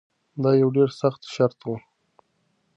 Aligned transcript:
دا 0.43 0.51
یو 0.61 0.69
ډیر 0.75 0.89
سخت 1.01 1.21
شرط 1.33 1.59
و. 1.65 1.67